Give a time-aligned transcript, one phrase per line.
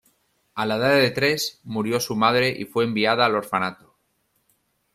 [0.55, 3.93] A la edad de tres murió su madre y fue enviada a un orfanato.